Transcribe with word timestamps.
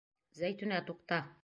Зәйтүнә, 0.39 0.81
туҡта! 0.91 1.25